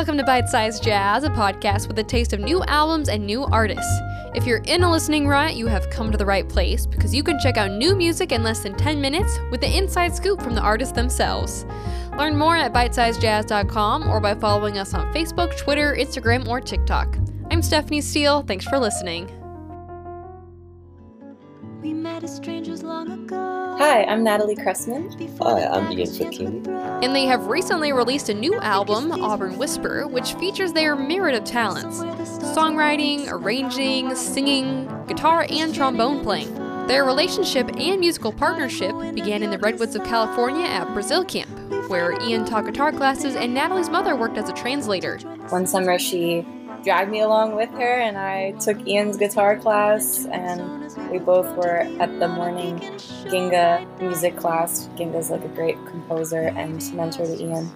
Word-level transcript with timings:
Welcome 0.00 0.16
to 0.16 0.24
Bite 0.24 0.48
Size 0.48 0.80
Jazz, 0.80 1.24
a 1.24 1.28
podcast 1.28 1.86
with 1.86 1.98
a 1.98 2.02
taste 2.02 2.32
of 2.32 2.40
new 2.40 2.64
albums 2.64 3.10
and 3.10 3.26
new 3.26 3.44
artists. 3.44 4.00
If 4.34 4.46
you're 4.46 4.62
in 4.64 4.82
a 4.82 4.90
listening 4.90 5.28
rut, 5.28 5.56
you 5.56 5.66
have 5.66 5.90
come 5.90 6.10
to 6.10 6.16
the 6.16 6.24
right 6.24 6.48
place 6.48 6.86
because 6.86 7.14
you 7.14 7.22
can 7.22 7.38
check 7.38 7.58
out 7.58 7.70
new 7.70 7.94
music 7.94 8.32
in 8.32 8.42
less 8.42 8.60
than 8.60 8.74
10 8.74 8.98
minutes 8.98 9.38
with 9.50 9.60
the 9.60 9.76
inside 9.76 10.16
scoop 10.16 10.40
from 10.40 10.54
the 10.54 10.62
artists 10.62 10.94
themselves. 10.94 11.66
Learn 12.16 12.34
more 12.34 12.56
at 12.56 12.72
bitesizejazz.com 12.72 14.08
or 14.08 14.20
by 14.20 14.34
following 14.34 14.78
us 14.78 14.94
on 14.94 15.12
Facebook, 15.12 15.54
Twitter, 15.58 15.94
Instagram, 15.94 16.48
or 16.48 16.62
TikTok. 16.62 17.18
I'm 17.50 17.60
Stephanie 17.60 18.00
Steele. 18.00 18.40
Thanks 18.40 18.64
for 18.64 18.78
listening. 18.78 19.30
We 21.82 21.92
met 21.92 22.24
as 22.24 22.34
strangers 22.34 22.82
long 22.82 23.10
ago. 23.10 23.59
Hi, 23.80 24.04
I'm 24.04 24.22
Natalie 24.22 24.56
Cressman. 24.56 25.10
Hi, 25.40 25.64
I'm 25.64 25.90
Ian 25.90 26.06
Faquini. 26.06 27.02
And 27.02 27.16
they 27.16 27.24
have 27.24 27.46
recently 27.46 27.94
released 27.94 28.28
a 28.28 28.34
new 28.34 28.60
album, 28.60 29.10
Auburn 29.10 29.56
Whisper, 29.56 30.06
which 30.06 30.34
features 30.34 30.74
their 30.74 30.94
myriad 30.94 31.40
of 31.40 31.44
talents 31.48 32.00
songwriting, 32.54 33.26
arranging, 33.30 34.14
singing, 34.14 34.86
guitar, 35.06 35.46
and 35.48 35.74
trombone 35.74 36.22
playing. 36.22 36.54
Their 36.88 37.06
relationship 37.06 37.74
and 37.74 38.00
musical 38.00 38.32
partnership 38.32 38.94
began 39.14 39.42
in 39.42 39.50
the 39.50 39.58
Redwoods 39.58 39.96
of 39.96 40.04
California 40.04 40.66
at 40.66 40.92
Brazil 40.92 41.24
Camp, 41.24 41.48
where 41.88 42.20
Ian 42.20 42.44
taught 42.44 42.66
guitar 42.66 42.92
classes 42.92 43.34
and 43.34 43.54
Natalie's 43.54 43.88
mother 43.88 44.14
worked 44.14 44.36
as 44.36 44.50
a 44.50 44.52
translator. 44.52 45.16
One 45.48 45.66
summer, 45.66 45.98
she 45.98 46.44
dragged 46.82 47.10
me 47.10 47.20
along 47.20 47.56
with 47.56 47.70
her, 47.70 48.00
and 48.00 48.16
I 48.16 48.52
took 48.52 48.86
Ian's 48.86 49.16
guitar 49.16 49.58
class, 49.58 50.26
and 50.26 51.10
we 51.10 51.18
both 51.18 51.46
were 51.56 51.86
at 52.00 52.18
the 52.18 52.28
morning 52.28 52.78
Ginga 53.30 53.86
music 54.00 54.36
class. 54.36 54.88
Ginga's 54.96 55.30
like 55.30 55.44
a 55.44 55.48
great 55.48 55.76
composer 55.86 56.48
and 56.56 56.80
mentor 56.94 57.26
to 57.26 57.42
Ian. 57.42 57.70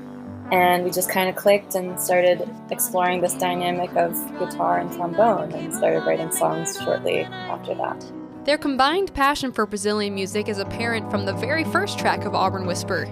And 0.53 0.85
we 0.85 0.91
just 0.91 1.09
kind 1.09 1.29
of 1.29 1.37
clicked 1.37 1.75
and 1.75 2.01
started 2.01 2.49
exploring 2.71 3.21
this 3.21 3.35
dynamic 3.35 3.95
of 3.97 4.13
guitar 4.39 4.79
and 4.79 4.93
trombone 4.93 5.53
and 5.53 5.75
started 5.75 6.01
writing 6.01 6.31
songs 6.31 6.79
shortly 6.83 7.21
after 7.23 7.75
that. 7.75 8.05
Their 8.45 8.59
combined 8.59 9.15
passion 9.15 9.53
for 9.53 9.65
Brazilian 9.65 10.15
music 10.15 10.49
is 10.49 10.59
apparent 10.59 11.11
from 11.11 11.25
the 11.25 11.33
very 11.33 11.65
first 11.65 11.99
track 11.99 12.27
of 12.27 12.35
Auburn 12.35 12.67
Whisper. 12.67 13.07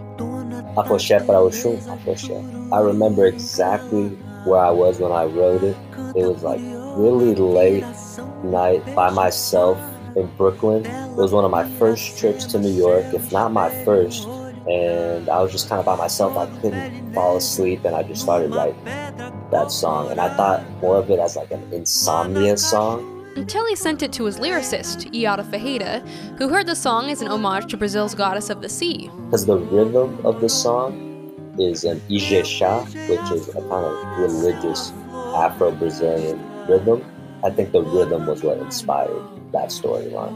Afoxé 0.77 1.27
para 1.27 1.39
Oxum, 1.39 1.79
Afoxé. 1.89 2.73
I 2.73 2.81
remember 2.81 3.27
exactly 3.27 4.17
where 4.45 4.61
I 4.61 4.71
was 4.71 4.98
when 4.98 5.12
I 5.12 5.25
wrote 5.25 5.62
it. 5.62 5.77
It 6.17 6.27
was 6.27 6.43
like 6.43 6.61
really 6.97 7.35
late 7.35 7.85
night 8.45 8.83
by 8.95 9.11
myself 9.11 9.79
in 10.17 10.27
Brooklyn. 10.37 10.85
It 10.85 11.17
was 11.17 11.33
one 11.33 11.45
of 11.45 11.51
my 11.51 11.69
first 11.79 12.19
trips 12.19 12.45
to 12.47 12.59
New 12.59 12.73
York, 12.73 13.05
if 13.15 13.33
not 13.33 13.53
my 13.53 13.70
first. 13.85 14.27
And 14.69 15.29
I 15.29 15.41
was 15.43 15.51
just 15.51 15.69
kind 15.69 15.81
of 15.81 15.87
by 15.87 15.97
myself. 15.97 16.37
I 16.37 16.47
couldn't 16.61 17.13
fall 17.15 17.37
asleep, 17.37 17.85
and 17.85 17.97
I 17.97 18.03
just 18.05 18.23
started 18.23 18.55
writing 18.55 18.85
that 18.85 19.70
song. 19.70 20.11
And 20.11 20.20
I 20.20 20.35
thought 20.37 20.65
more 20.81 20.98
of 20.98 21.11
it 21.11 21.19
as 21.19 21.37
like 21.37 21.51
an 21.51 21.73
insomnia 21.73 22.57
song. 22.57 23.09
Until 23.35 23.67
he 23.67 23.75
sent 23.75 24.03
it 24.03 24.13
to 24.13 24.25
his 24.25 24.39
lyricist, 24.39 25.13
Iara 25.15 25.43
Ferreira, 25.43 26.01
who 26.37 26.48
heard 26.48 26.67
the 26.67 26.77
song 26.77 27.11
as 27.11 27.23
an 27.23 27.29
homage 27.29 27.70
to 27.70 27.77
Brazil's 27.77 28.15
goddess 28.15 28.51
of 28.51 28.61
the 28.61 28.69
sea. 28.69 29.11
Because 29.25 29.47
the 29.47 29.57
rhythm 29.57 30.25
of 30.25 30.41
the 30.41 30.48
song 30.48 31.12
is 31.58 31.84
an 31.84 32.00
Ijexá, 32.08 32.84
which 33.08 33.33
is 33.33 33.48
a 33.48 33.61
kind 33.61 33.84
of 33.84 34.19
religious 34.19 34.92
Afro-Brazilian 35.36 36.41
rhythm. 36.67 37.05
I 37.45 37.50
think 37.50 37.72
the 37.72 37.83
rhythm 37.83 38.27
was 38.27 38.42
what 38.42 38.58
inspired 38.58 39.22
that 39.53 39.69
storyline. 39.69 40.33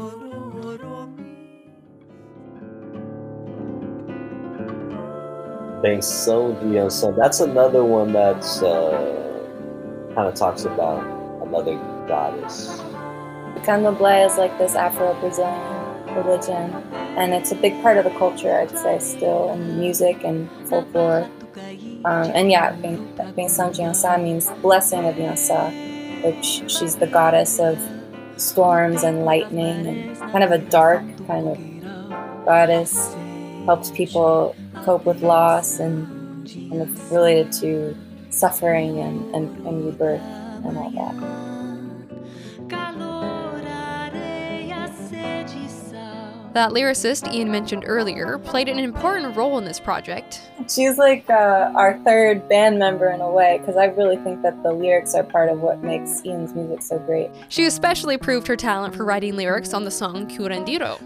Benção 5.83 6.59
de 6.59 6.77
Iansã. 6.77 7.15
That's 7.15 7.41
another 7.41 7.85
one 7.85 8.13
that's 8.13 8.63
uh, 8.63 9.47
kind 10.15 10.29
of 10.29 10.35
talks 10.35 10.65
about 10.65 11.05
another 11.47 11.77
goddess. 12.09 12.81
Candomblé 13.63 14.27
is 14.27 14.37
like 14.37 14.57
this 14.59 14.75
Afro-Brazilian 14.75 15.76
religion, 16.17 16.73
and 17.17 17.35
it's 17.35 17.53
a 17.53 17.55
big 17.55 17.81
part 17.83 17.97
of 17.99 18.05
the 18.05 18.11
culture, 18.19 18.59
I'd 18.59 18.77
say, 18.77 18.99
still 18.99 19.53
in 19.53 19.79
music 19.79 20.25
and 20.25 20.49
folklore. 20.69 21.29
Um, 22.05 22.31
and 22.35 22.51
yeah, 22.51 22.73
de 22.77 22.97
Iansã 23.37 24.23
means 24.23 24.51
blessing 24.63 25.05
of 25.05 25.17
Yansa, 25.17 25.73
which 26.25 26.71
she's 26.71 26.97
the 26.97 27.07
goddess 27.07 27.59
of 27.59 27.79
storms 28.37 29.03
and 29.03 29.25
lightning, 29.25 29.87
and 29.87 30.17
kind 30.33 30.45
of 30.45 30.51
a 30.53 30.59
dark 30.59 31.03
kind 31.27 31.49
of 31.49 32.45
goddess. 32.45 33.15
Helps 33.65 33.91
people 33.91 34.55
cope 34.85 35.05
with 35.05 35.23
loss 35.23 35.81
and 35.81 36.07
kind 36.47 36.83
of 36.83 37.13
related 37.13 37.51
to 37.51 37.97
suffering 38.31 39.01
and, 39.01 39.35
and, 39.35 39.67
and 39.67 39.87
rebirth 39.87 40.21
and 40.21 40.79
all 40.79 40.91
that. 40.91 41.15
That 46.57 46.71
lyricist 46.71 47.31
Ian 47.35 47.51
mentioned 47.51 47.85
earlier 47.87 48.39
played 48.39 48.71
an 48.71 48.79
important 48.79 49.37
role 49.37 49.59
in 49.59 49.67
this 49.67 49.79
project. 49.79 50.41
She's 50.71 50.97
like 50.97 51.29
uh, 51.29 51.71
our 51.77 51.99
third 51.99 52.49
band 52.49 52.79
member 52.79 53.11
in 53.11 53.21
a 53.21 53.31
way, 53.31 53.59
because 53.59 53.77
I 53.77 53.85
really 53.89 54.17
think 54.17 54.41
that 54.41 54.63
the 54.63 54.73
lyrics 54.73 55.15
are 55.15 55.23
part 55.23 55.51
of 55.51 55.61
what 55.61 55.83
makes 55.83 56.25
Ian's 56.25 56.55
music 56.55 56.81
so 56.81 56.99
great. 57.01 57.29
She 57.51 57.67
especially 57.67 58.17
proved 58.17 58.47
her 58.47 58.57
talent 58.57 58.95
for 58.95 59.05
writing 59.05 59.37
lyrics 59.37 59.75
on 59.75 59.85
the 59.85 59.91
song 59.91 60.27
Curandeiro. 60.29 60.99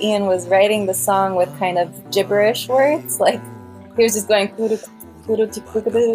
Ian 0.00 0.24
was 0.24 0.48
writing 0.48 0.86
the 0.86 0.94
song 0.94 1.34
with 1.34 1.54
kind 1.58 1.76
of 1.76 2.10
gibberish 2.10 2.68
words, 2.68 3.20
like 3.20 3.42
he 3.98 4.02
was 4.02 4.14
just 4.14 4.28
going 4.28 4.50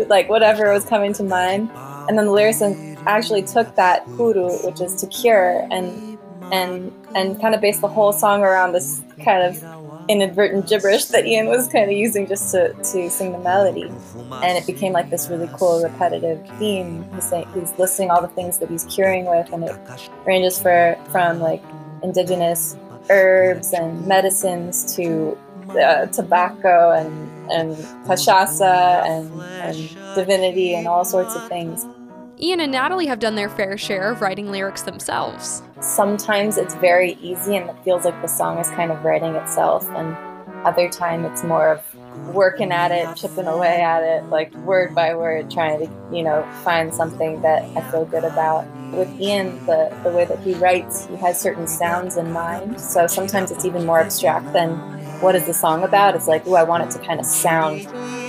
like 0.07 0.27
whatever 0.27 0.73
was 0.73 0.85
coming 0.85 1.13
to 1.13 1.21
mind. 1.21 1.69
And 2.09 2.17
then 2.17 2.25
the 2.25 2.31
lyricist 2.31 2.90
actually 3.05 3.43
took 3.43 3.75
that 3.75 4.05
kuru, 4.15 4.49
which 4.65 4.81
is 4.81 4.95
to 4.95 5.07
cure, 5.07 5.67
and 5.71 6.17
and 6.51 6.93
and 7.15 7.39
kind 7.39 7.55
of 7.55 7.61
based 7.61 7.81
the 7.81 7.87
whole 7.87 8.13
song 8.13 8.41
around 8.41 8.73
this 8.73 9.01
kind 9.23 9.43
of 9.43 9.63
inadvertent 10.09 10.67
gibberish 10.67 11.05
that 11.05 11.25
Ian 11.25 11.47
was 11.47 11.67
kind 11.67 11.89
of 11.89 11.95
using 11.95 12.27
just 12.27 12.51
to, 12.51 12.73
to 12.73 13.09
sing 13.09 13.31
the 13.31 13.37
melody. 13.39 13.89
And 14.43 14.57
it 14.57 14.65
became 14.65 14.93
like 14.93 15.09
this 15.09 15.29
really 15.29 15.49
cool 15.53 15.81
repetitive 15.81 16.45
theme. 16.57 17.05
He's, 17.13 17.29
saying, 17.29 17.47
he's 17.53 17.71
listing 17.77 18.09
all 18.09 18.21
the 18.21 18.27
things 18.29 18.57
that 18.59 18.69
he's 18.69 18.85
curing 18.85 19.25
with, 19.25 19.51
and 19.53 19.63
it 19.63 19.75
ranges 20.25 20.59
for 20.61 20.97
from 21.11 21.39
like 21.39 21.63
indigenous 22.03 22.75
herbs 23.09 23.73
and 23.73 24.05
medicines 24.07 24.95
to 24.95 25.37
uh, 25.69 26.05
tobacco 26.07 26.91
and, 26.91 27.51
and 27.51 27.75
cachaça 28.05 29.03
and, 29.05 29.41
and 29.41 30.15
divinity 30.15 30.75
and 30.75 30.87
all 30.87 31.05
sorts 31.05 31.35
of 31.35 31.47
things. 31.47 31.85
Ian 32.43 32.59
and 32.59 32.71
Natalie 32.71 33.05
have 33.05 33.19
done 33.19 33.35
their 33.35 33.49
fair 33.49 33.77
share 33.77 34.11
of 34.11 34.21
writing 34.21 34.49
lyrics 34.49 34.81
themselves. 34.81 35.61
Sometimes 35.79 36.57
it's 36.57 36.73
very 36.73 37.13
easy 37.21 37.55
and 37.55 37.69
it 37.69 37.75
feels 37.83 38.03
like 38.03 38.19
the 38.23 38.27
song 38.27 38.57
is 38.57 38.67
kind 38.71 38.91
of 38.91 39.03
writing 39.03 39.35
itself, 39.35 39.87
and 39.89 40.17
other 40.65 40.89
time 40.89 41.23
it's 41.23 41.43
more 41.43 41.69
of 41.69 42.33
working 42.33 42.71
at 42.71 42.91
it, 42.91 43.15
chipping 43.15 43.45
away 43.45 43.81
at 43.81 44.01
it, 44.01 44.25
like 44.29 44.51
word 44.55 44.95
by 44.95 45.13
word, 45.13 45.51
trying 45.51 45.85
to, 45.85 46.15
you 46.15 46.23
know, 46.23 46.43
find 46.63 46.91
something 46.91 47.43
that 47.43 47.63
I 47.77 47.91
feel 47.91 48.05
good 48.05 48.23
about. 48.23 48.65
With 48.91 49.21
Ian, 49.21 49.63
the, 49.67 49.95
the 50.03 50.09
way 50.09 50.25
that 50.25 50.39
he 50.39 50.55
writes, 50.55 51.05
he 51.05 51.17
has 51.17 51.39
certain 51.39 51.67
sounds 51.67 52.17
in 52.17 52.31
mind. 52.31 52.81
So 52.81 53.05
sometimes 53.05 53.51
it's 53.51 53.65
even 53.65 53.85
more 53.85 53.99
abstract 53.99 54.51
than 54.51 54.75
what 55.21 55.35
is 55.35 55.45
the 55.45 55.53
song 55.53 55.83
about? 55.83 56.15
It's 56.15 56.27
like, 56.27 56.45
oh, 56.47 56.55
I 56.55 56.63
want 56.63 56.83
it 56.83 56.91
to 56.97 57.05
kind 57.05 57.19
of 57.19 57.25
sound 57.25 57.85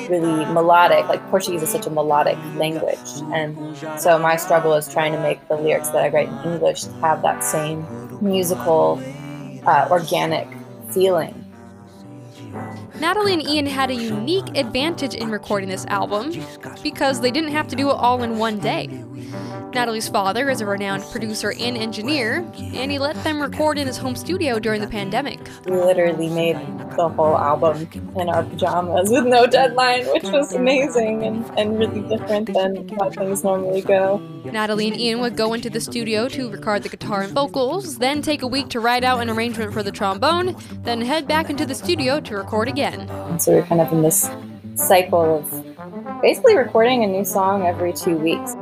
really 0.08 0.44
melodic. 0.46 1.08
Like 1.08 1.26
Portuguese 1.30 1.62
is 1.62 1.70
such 1.70 1.86
a 1.86 1.90
melodic 1.90 2.36
language. 2.56 2.98
And 3.32 3.76
so 4.00 4.18
my 4.18 4.36
struggle 4.36 4.74
is 4.74 4.92
trying 4.92 5.12
to 5.12 5.20
make 5.20 5.46
the 5.48 5.56
lyrics 5.56 5.88
that 5.88 6.04
I 6.04 6.08
write 6.08 6.28
in 6.28 6.52
English 6.52 6.84
have 7.00 7.22
that 7.22 7.42
same 7.42 7.86
musical, 8.20 9.02
uh, 9.66 9.88
organic 9.90 10.48
feeling. 10.90 11.41
Natalie 13.02 13.32
and 13.32 13.42
Ian 13.42 13.66
had 13.66 13.90
a 13.90 13.96
unique 13.96 14.56
advantage 14.56 15.16
in 15.16 15.28
recording 15.28 15.68
this 15.68 15.84
album 15.86 16.32
because 16.84 17.20
they 17.20 17.32
didn't 17.32 17.50
have 17.50 17.66
to 17.66 17.74
do 17.74 17.90
it 17.90 17.94
all 17.94 18.22
in 18.22 18.38
one 18.38 18.60
day. 18.60 18.86
Natalie's 19.74 20.08
father 20.08 20.50
is 20.50 20.60
a 20.60 20.66
renowned 20.66 21.02
producer 21.10 21.52
and 21.58 21.76
engineer, 21.76 22.46
and 22.74 22.92
he 22.92 23.00
let 23.00 23.16
them 23.24 23.40
record 23.40 23.76
in 23.76 23.88
his 23.88 23.96
home 23.96 24.14
studio 24.14 24.60
during 24.60 24.80
the 24.80 24.86
pandemic. 24.86 25.40
We 25.64 25.72
literally 25.72 26.28
made 26.28 26.56
the 26.96 27.08
whole 27.08 27.36
album 27.36 27.88
in 28.16 28.28
our 28.28 28.44
pajamas 28.44 29.10
with 29.10 29.24
no 29.24 29.46
deadline, 29.46 30.04
which 30.06 30.24
was 30.24 30.52
amazing 30.52 31.24
and, 31.24 31.58
and 31.58 31.78
really 31.78 32.02
different 32.02 32.52
than 32.52 32.88
how 32.90 33.10
things 33.10 33.42
normally 33.42 33.80
go. 33.80 34.18
Natalie 34.44 34.88
and 34.88 35.00
Ian 35.00 35.20
would 35.20 35.36
go 35.36 35.54
into 35.54 35.70
the 35.70 35.80
studio 35.80 36.28
to 36.28 36.50
record 36.50 36.82
the 36.82 36.88
guitar 36.88 37.22
and 37.22 37.32
vocals, 37.32 37.98
then 37.98 38.20
take 38.20 38.42
a 38.42 38.46
week 38.46 38.68
to 38.70 38.80
write 38.80 39.04
out 39.04 39.20
an 39.20 39.30
arrangement 39.30 39.72
for 39.72 39.82
the 39.82 39.92
trombone, 39.92 40.54
then 40.82 41.00
head 41.00 41.26
back 41.26 41.48
into 41.48 41.64
the 41.64 41.74
studio 41.74 42.20
to 42.20 42.36
record 42.36 42.68
again. 42.68 42.91
And 42.92 43.42
so 43.42 43.52
we're 43.52 43.62
kind 43.62 43.80
of 43.80 43.90
in 43.92 44.02
this 44.02 44.30
cycle 44.76 45.38
of 45.38 46.22
basically 46.22 46.56
recording 46.56 47.02
a 47.04 47.06
new 47.06 47.24
song 47.24 47.66
every 47.66 47.92
two 47.92 48.16
weeks. 48.16 48.54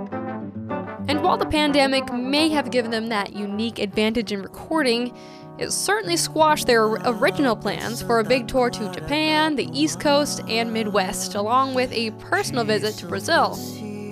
And 1.08 1.22
while 1.22 1.36
the 1.36 1.46
pandemic 1.46 2.12
may 2.12 2.48
have 2.50 2.70
given 2.70 2.90
them 2.90 3.08
that 3.08 3.32
unique 3.32 3.78
advantage 3.78 4.30
in 4.32 4.42
recording, 4.42 5.12
It 5.60 5.72
certainly 5.72 6.16
squashed 6.16 6.66
their 6.66 6.86
original 6.86 7.54
plans 7.54 8.00
for 8.00 8.18
a 8.18 8.24
big 8.24 8.48
tour 8.48 8.70
to 8.70 8.90
Japan, 8.92 9.56
the 9.56 9.68
East 9.78 10.00
Coast, 10.00 10.40
and 10.48 10.72
Midwest, 10.72 11.34
along 11.34 11.74
with 11.74 11.92
a 11.92 12.12
personal 12.12 12.64
visit 12.64 12.94
to 12.94 13.06
Brazil. 13.06 13.58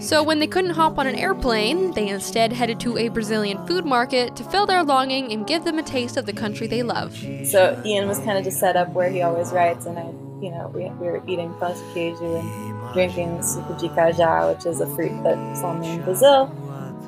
So, 0.01 0.23
when 0.23 0.39
they 0.39 0.47
couldn't 0.47 0.71
hop 0.71 0.99
on 0.99 1.07
an 1.07 1.17
airplane, 1.17 1.93
they 1.93 2.09
instead 2.09 2.53
headed 2.53 2.79
to 2.81 2.97
a 2.97 3.09
Brazilian 3.09 3.67
food 3.67 3.85
market 3.85 4.37
to 4.37 4.45
fill 4.45 4.67
their 4.67 4.85
longing 4.85 5.33
and 5.33 5.47
give 5.47 5.65
them 5.65 5.79
a 5.79 5.83
taste 5.83 6.17
of 6.17 6.27
the 6.27 6.33
country 6.33 6.67
they 6.67 6.83
love. 6.83 7.17
So 7.45 7.81
Ian 7.85 8.09
was 8.09 8.19
kind 8.19 8.39
of 8.39 8.45
just 8.45 8.61
set 8.61 8.77
up 8.77 8.91
where 8.91 9.11
he 9.11 9.23
always 9.23 9.53
writes, 9.53 9.87
and 9.87 9.99
I, 9.99 10.05
you 10.41 10.51
know, 10.51 10.71
we, 10.75 10.85
we 10.85 11.07
were 11.07 11.23
eating 11.27 11.53
pão 11.55 11.75
queijo 11.93 12.41
and 12.41 12.93
drinking 12.95 13.39
suco 13.39 13.79
de 13.79 13.89
cajá, 13.89 14.55
which 14.55 14.67
is 14.67 14.81
a 14.81 14.87
fruit 14.87 15.13
that's 15.23 15.63
only 15.63 15.89
in 15.89 16.03
Brazil, 16.03 16.53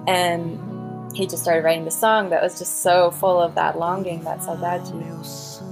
and 0.06 0.58
he 1.14 1.26
just 1.26 1.42
started 1.42 1.64
writing 1.64 1.84
the 1.84 1.90
song 1.90 2.30
that 2.30 2.42
was 2.42 2.58
just 2.58 2.82
so 2.82 3.10
full 3.10 3.40
of 3.40 3.54
that 3.54 3.78
longing, 3.78 4.22
that 4.24 4.40
saudade. 4.40 4.90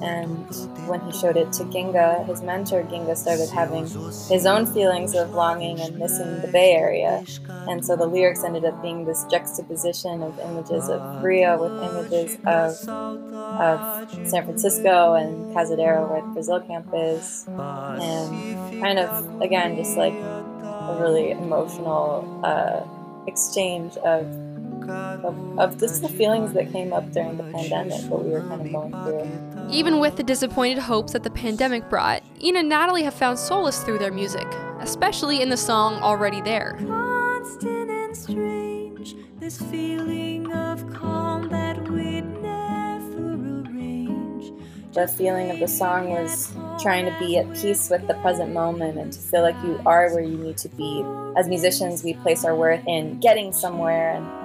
And 0.01 0.47
when 0.89 1.01
he 1.01 1.13
showed 1.13 1.37
it 1.37 1.53
to 1.55 1.65
Ginga, 1.65 2.25
his 2.27 2.41
mentor, 2.41 2.85
Ginga 2.85 3.17
started 3.17 3.49
having 3.51 3.83
his 3.83 4.47
own 4.47 4.67
feelings 4.67 5.15
of 5.15 5.33
longing 5.33 5.81
and 5.81 5.99
missing 5.99 6.41
the 6.41 6.49
Bay 6.49 6.73
Area. 6.73 7.25
And 7.69 7.85
so 7.85 7.97
the 7.97 8.07
lyrics 8.07 8.45
ended 8.45 8.65
up 8.65 8.81
being 8.81 9.05
this 9.05 9.25
juxtaposition 9.25 10.23
of 10.23 10.39
images 10.39 10.89
of 10.89 11.23
Rio 11.23 11.59
with 11.61 11.83
images 11.83 12.37
of, 12.47 12.89
of 12.89 14.11
San 14.29 14.45
Francisco 14.45 15.15
and 15.15 15.55
Cazadero, 15.55 16.09
where 16.09 16.23
the 16.23 16.29
Brazil 16.29 16.61
camp 16.61 16.89
is. 16.95 17.47
And 17.49 18.81
kind 18.81 19.01
of, 19.01 19.41
again, 19.41 19.75
just 19.77 19.97
like 19.97 20.15
a 20.15 20.97
really 21.01 21.33
emotional 21.33 22.41
uh, 22.45 22.83
exchange 23.27 23.97
of 23.99 24.27
of, 24.91 25.59
of 25.59 25.79
just 25.79 26.03
the 26.03 26.09
feelings 26.09 26.53
that 26.53 26.71
came 26.73 26.93
up 26.93 27.11
during 27.13 27.37
the 27.37 27.45
pandemic, 27.45 28.01
what 28.11 28.25
we 28.25 28.31
were 28.31 28.41
kind 28.41 28.61
of 28.63 28.73
going 28.73 28.93
through. 28.93 29.69
Even 29.71 30.01
with 30.01 30.17
the 30.17 30.23
disappointed 30.23 30.79
hopes 30.79 31.13
that 31.13 31.23
the 31.23 31.31
pandemic 31.31 31.89
brought, 31.89 32.23
Ian 32.41 32.57
and 32.57 32.69
Natalie 32.69 33.03
have 33.03 33.15
found 33.15 33.39
solace 33.39 33.83
through 33.83 33.99
their 33.99 34.13
music, 34.13 34.47
especially 34.81 35.43
in 35.43 35.49
the 35.49 35.57
song 35.57 35.95
Already 36.03 36.41
There. 36.41 36.77
Constant 36.79 37.91
and 37.91 38.17
strange, 38.17 39.15
this 39.39 39.61
feeling 39.61 40.53
of 40.53 40.89
calm 40.93 41.49
that 41.49 41.89
we'd 41.89 42.23
never 42.43 43.35
arrange. 43.35 44.53
The 44.95 45.07
feeling 45.07 45.51
of 45.51 45.59
the 45.59 45.69
song 45.69 46.11
was 46.11 46.53
trying 46.81 47.05
to 47.05 47.19
be 47.19 47.37
at 47.37 47.53
peace 47.55 47.91
with 47.91 48.07
the 48.07 48.15
present 48.15 48.53
moment 48.53 48.99
and 48.99 49.13
to 49.13 49.19
feel 49.19 49.43
like 49.43 49.57
you 49.65 49.81
are 49.85 50.09
where 50.15 50.23
you 50.23 50.39
need 50.39 50.57
to 50.59 50.69
be. 50.71 51.05
As 51.37 51.49
musicians, 51.49 52.03
we 52.03 52.15
place 52.15 52.45
our 52.45 52.55
worth 52.55 52.83
in 52.87 53.19
getting 53.21 53.53
somewhere 53.53 54.13
and, 54.13 54.25
and 54.27 54.38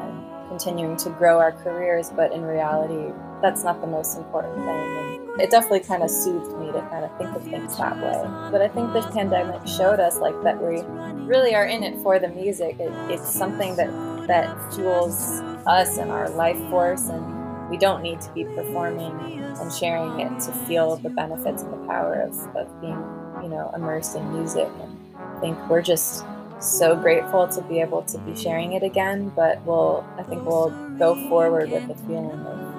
continuing 0.53 0.95
to 0.95 1.09
grow 1.09 1.39
our 1.39 1.51
careers, 1.51 2.11
but 2.15 2.31
in 2.31 2.44
reality, 2.44 3.11
that's 3.41 3.63
not 3.63 3.81
the 3.81 3.88
most 3.88 4.15
important 4.15 4.53
thing. 4.53 4.67
And 4.69 5.41
it 5.41 5.50
definitely 5.50 5.79
kind 5.79 6.03
of 6.03 6.11
soothed 6.11 6.55
me 6.59 6.67
to 6.67 6.79
kind 6.91 7.03
of 7.03 7.17
think 7.17 7.35
of 7.35 7.41
things 7.41 7.75
that 7.77 7.97
way. 7.97 8.21
But 8.51 8.61
I 8.61 8.67
think 8.67 8.94
this 8.94 9.07
pandemic 9.07 9.67
showed 9.67 10.00
us 10.00 10.19
like 10.19 10.35
that 10.44 10.61
we 10.61 10.81
really 11.25 11.55
are 11.55 11.65
in 11.65 11.81
it 11.81 11.95
for 12.03 12.19
the 12.19 12.27
music. 12.27 12.79
It, 12.79 12.91
it's 13.09 13.33
something 13.33 13.75
that 13.77 13.89
that 14.27 14.45
fuels 14.73 15.41
us 15.65 15.97
and 15.97 16.11
our 16.11 16.29
life 16.29 16.59
force, 16.69 17.09
and 17.09 17.69
we 17.71 17.77
don't 17.77 18.03
need 18.03 18.21
to 18.21 18.31
be 18.33 18.44
performing 18.44 19.11
and 19.59 19.73
sharing 19.73 20.19
it 20.19 20.39
to 20.41 20.51
feel 20.67 20.97
the 20.97 21.09
benefits 21.09 21.63
and 21.63 21.73
the 21.73 21.88
power 21.88 22.21
of, 22.21 22.38
of 22.55 22.69
being, 22.79 23.03
you 23.41 23.50
know, 23.50 23.71
immersed 23.75 24.15
in 24.15 24.31
music. 24.31 24.69
And 24.81 25.15
I 25.17 25.39
think 25.39 25.57
we're 25.67 25.81
just 25.81 26.23
so 26.68 26.95
grateful 26.95 27.48
to 27.48 27.62
be 27.63 27.80
able 27.80 28.04
to 28.04 28.18
be 28.19 28.36
sharing 28.36 28.74
it 28.74 28.83
again. 28.83 29.31
But 29.36 29.62
we'll, 29.65 30.06
I 30.18 30.24
think 30.24 30.45
we'll 30.45 30.69
go 30.98 31.15
forward 31.30 31.71
with 31.71 31.88
the 31.88 31.95
feeling 31.95 32.39
of 32.45 32.74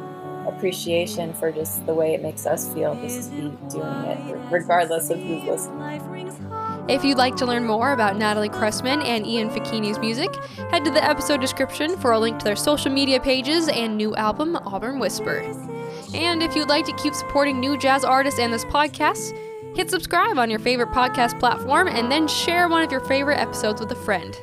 appreciation 0.47 1.33
for 1.35 1.51
just 1.51 1.85
the 1.87 1.95
way 1.95 2.15
it 2.15 2.23
makes 2.23 2.47
us 2.47 2.73
feel 2.73 2.95
just 2.97 3.31
to 3.31 3.37
be 3.37 3.71
doing 3.71 4.05
it, 4.05 4.39
regardless 4.51 5.11
of 5.11 5.19
who's 5.19 5.43
listening. 5.45 6.85
If 6.89 7.03
you'd 7.03 7.17
like 7.17 7.35
to 7.37 7.47
learn 7.47 7.65
more 7.65 7.93
about 7.93 8.19
Natalie 8.19 8.51
Cressman 8.51 9.01
and 9.03 9.27
Ian 9.27 9.49
Faquini's 9.49 9.99
music, 9.99 10.35
head 10.71 10.85
to 10.85 10.91
the 10.91 11.03
episode 11.03 11.41
description 11.41 11.97
for 11.97 12.13
a 12.13 12.19
link 12.19 12.39
to 12.41 12.45
their 12.45 12.57
social 12.57 12.93
media 12.93 13.19
pages 13.21 13.69
and 13.69 13.97
new 13.97 14.15
album, 14.17 14.57
Auburn 14.57 14.99
Whisper. 14.99 15.39
And 16.13 16.43
if 16.43 16.55
you'd 16.55 16.69
like 16.69 16.85
to 16.85 16.93
keep 16.97 17.15
supporting 17.15 17.59
new 17.59 17.79
jazz 17.79 18.05
artists 18.05 18.39
and 18.39 18.53
this 18.53 18.67
podcast, 18.67 19.37
hit 19.75 19.91
subscribe 19.91 20.39
on 20.39 20.51
your 20.51 20.61
favorite 20.61 20.91
podcast 20.91 21.39
platform 21.39 21.89
and 21.89 22.11
then 22.11 22.29
share 22.29 22.69
one 22.69 22.83
of 22.83 22.93
your 22.93 23.01
favorite 23.01 23.41
episodes 23.41 23.81
with 23.81 23.91
a 23.91 23.97
friend. 23.97 24.39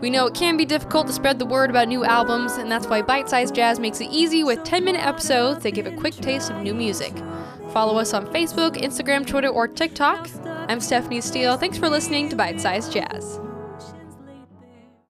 We 0.00 0.10
know 0.10 0.26
it 0.26 0.34
can 0.34 0.56
be 0.56 0.64
difficult 0.64 1.06
to 1.08 1.12
spread 1.12 1.38
the 1.38 1.46
word 1.46 1.68
about 1.68 1.88
new 1.88 2.04
albums, 2.04 2.54
and 2.56 2.70
that's 2.70 2.86
why 2.86 3.02
Bite 3.02 3.28
Size 3.28 3.50
Jazz 3.50 3.78
makes 3.78 4.00
it 4.00 4.08
easy 4.10 4.42
with 4.44 4.64
10 4.64 4.84
minute 4.84 5.04
episodes 5.04 5.62
that 5.62 5.72
give 5.72 5.86
a 5.86 5.96
quick 5.96 6.14
taste 6.14 6.50
of 6.50 6.62
new 6.62 6.74
music. 6.74 7.12
Follow 7.72 7.98
us 7.98 8.14
on 8.14 8.26
Facebook, 8.28 8.76
Instagram, 8.76 9.26
Twitter, 9.26 9.48
or 9.48 9.68
TikTok. 9.68 10.28
I'm 10.44 10.80
Stephanie 10.80 11.20
Steele. 11.20 11.56
Thanks 11.56 11.76
for 11.76 11.88
listening 11.88 12.28
to 12.30 12.36
Bite 12.36 12.60
Size 12.60 12.88
Jazz. 12.88 13.40